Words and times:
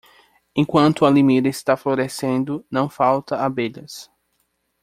Enquanto 0.55 1.05
a 1.05 1.11
limeira 1.11 1.47
está 1.47 1.77
florescendo, 1.77 2.65
não 2.71 2.89
falta 2.89 3.37
abelhas. 3.37 4.09